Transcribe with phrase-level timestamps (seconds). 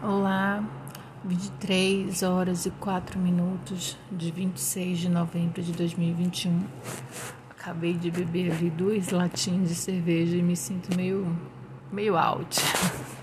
[0.00, 0.64] Olá,
[1.24, 6.62] 23 horas e 4 minutos de 26 de novembro de 2021.
[7.50, 11.36] Acabei de beber ali duas latinhas de cerveja e me sinto meio,
[11.92, 12.58] meio out.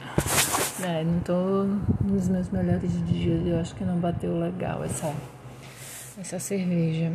[0.83, 1.63] É, não tô
[2.03, 5.15] nos meus melhores dias, eu acho que não bateu legal essa,
[6.19, 7.13] essa cerveja.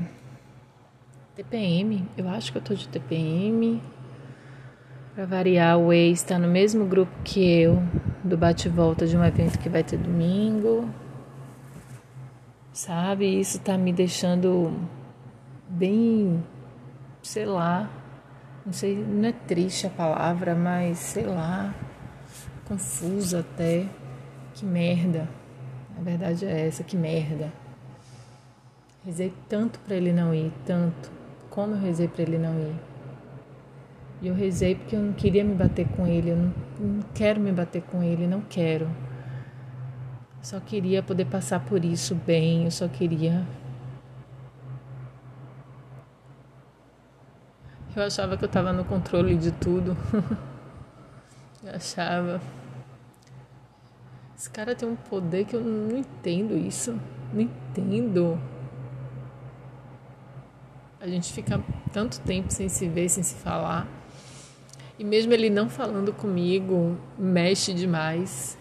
[1.37, 3.83] TPM, eu acho que eu tô de TPM.
[5.15, 7.83] Pra variar, o ex está no mesmo grupo que eu,
[8.23, 10.89] do bate-volta de um evento que vai ter domingo.
[12.73, 13.41] Sabe?
[13.41, 14.73] Isso tá me deixando
[15.69, 16.43] bem,
[17.23, 17.91] sei lá,
[18.65, 21.75] não sei, não é triste a palavra, mas sei lá,
[22.67, 23.87] confusa até.
[24.55, 25.29] Que merda.
[25.99, 27.53] A verdade é essa, que merda.
[29.05, 31.11] Rezei tanto para ele não ir, tanto.
[31.49, 32.90] Como eu rezei para ele não ir.
[34.23, 37.41] E eu rezei porque eu não queria me bater com ele, eu não, não quero
[37.41, 38.89] me bater com ele, não quero.
[40.43, 43.47] Só queria poder passar por isso bem, eu só queria.
[47.97, 49.97] Eu achava que eu estava no controle de tudo.
[51.65, 52.41] eu achava.
[54.37, 56.99] Esse cara tem um poder que eu não entendo isso.
[57.33, 58.41] Não entendo.
[61.01, 61.63] A gente fica
[61.93, 64.00] tanto tempo sem se ver, sem se falar.
[65.01, 68.59] E mesmo ele não falando comigo, mexe demais.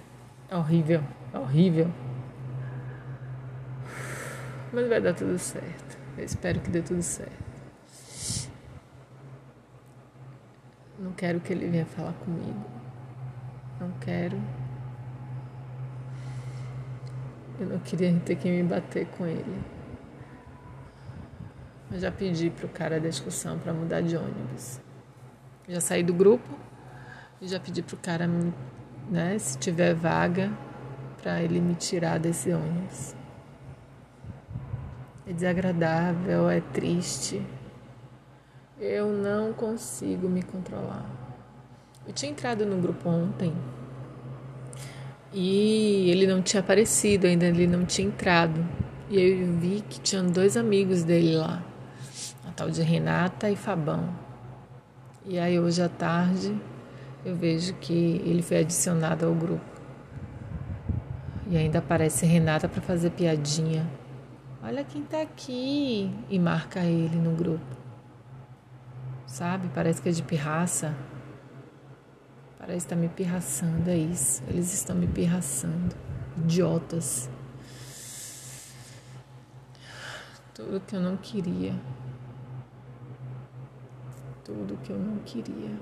[0.50, 1.92] É horrível, é horrível.
[4.72, 5.98] Mas vai dar tudo certo.
[6.18, 7.44] Eu espero que dê tudo certo.
[10.98, 12.66] Não quero que ele venha falar comigo.
[13.78, 14.40] Não quero.
[17.60, 19.62] Eu não queria ter que me bater com ele.
[21.92, 24.80] Mas já pedi pro cara da discussão para mudar de ônibus.
[25.70, 26.50] Já saí do grupo
[27.40, 28.28] e já pedi pro cara,
[29.08, 30.52] né, se tiver vaga,
[31.22, 33.14] para ele me tirar desse ônibus.
[35.28, 37.46] É desagradável, é triste.
[38.80, 41.06] Eu não consigo me controlar.
[42.08, 43.54] Eu tinha entrado no grupo ontem
[45.32, 48.68] e ele não tinha aparecido ainda, ele não tinha entrado.
[49.08, 51.64] E eu vi que tinham dois amigos dele lá,
[52.48, 54.29] a tal de Renata e Fabão.
[55.30, 56.60] E aí hoje à tarde
[57.24, 57.94] eu vejo que
[58.26, 59.64] ele foi adicionado ao grupo.
[61.46, 63.88] E ainda aparece Renata para fazer piadinha.
[64.64, 67.78] Olha quem tá aqui e marca ele no grupo.
[69.28, 69.70] Sabe?
[69.72, 70.96] Parece que é de pirraça.
[72.58, 74.42] Parece que tá me pirraçando, é isso.
[74.48, 75.96] Eles estão me pirraçando.
[76.40, 77.30] Idiotas.
[80.56, 81.76] Tudo que eu não queria
[84.50, 85.78] tudo que eu não queria.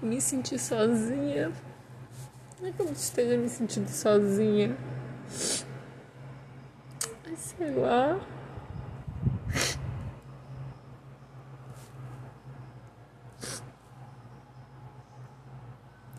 [0.00, 1.52] Me senti sozinha.
[2.60, 4.76] Não é que eu esteja me sentindo sozinha.
[7.28, 8.20] Mas sei lá.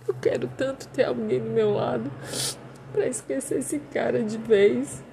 [0.06, 2.12] Eu quero tanto ter alguém do meu lado
[2.92, 5.04] para esquecer esse cara de vez.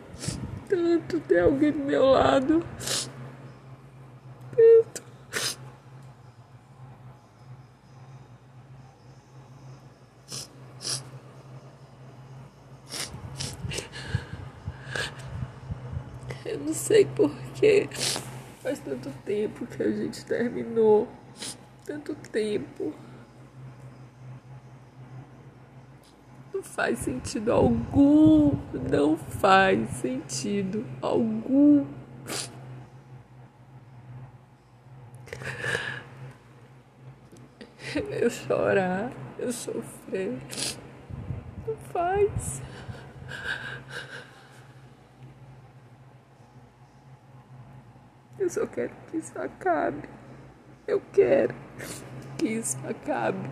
[0.68, 2.64] Tanto ter alguém do meu lado.
[4.54, 5.02] Tanto.
[16.44, 17.88] Eu não sei porquê.
[18.62, 21.08] Faz tanto tempo que a gente terminou.
[21.86, 22.92] Tanto tempo.
[26.58, 28.50] Não faz sentido algum.
[28.90, 31.86] Não faz sentido algum.
[38.10, 40.36] Eu chorar, eu sofrer.
[41.64, 42.60] Não faz.
[48.36, 50.08] Eu só quero que isso acabe.
[50.88, 51.54] Eu quero
[52.36, 53.48] que isso acabe.